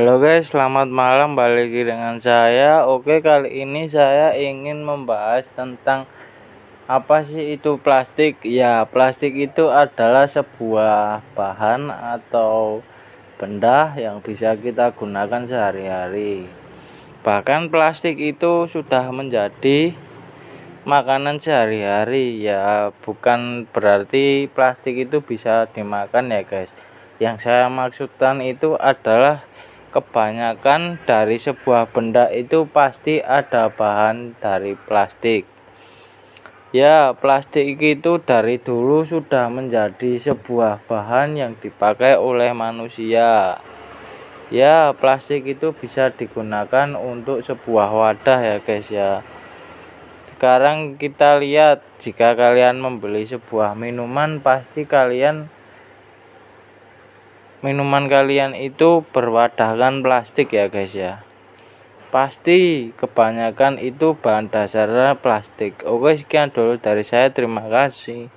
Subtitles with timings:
[0.00, 2.88] Halo guys, selamat malam balik lagi dengan saya.
[2.88, 6.08] Oke, kali ini saya ingin membahas tentang
[6.88, 8.40] apa sih itu plastik?
[8.40, 12.80] Ya, plastik itu adalah sebuah bahan atau
[13.36, 16.48] benda yang bisa kita gunakan sehari-hari.
[17.20, 19.92] Bahkan plastik itu sudah menjadi
[20.88, 26.72] makanan sehari-hari ya, bukan berarti plastik itu bisa dimakan ya, guys.
[27.20, 29.44] Yang saya maksudkan itu adalah
[29.90, 35.44] kebanyakan dari sebuah benda itu pasti ada bahan dari plastik.
[36.70, 43.58] Ya, plastik itu dari dulu sudah menjadi sebuah bahan yang dipakai oleh manusia.
[44.54, 49.26] Ya, plastik itu bisa digunakan untuk sebuah wadah ya, guys ya.
[50.30, 55.50] Sekarang kita lihat jika kalian membeli sebuah minuman pasti kalian
[57.64, 61.24] minuman kalian itu berwadahkan plastik ya guys ya?
[62.12, 65.80] Pasti kebanyakan itu bahan dasarnya plastik.
[65.86, 67.32] Oke sekian dulu dari saya.
[67.32, 68.28] Terima kasih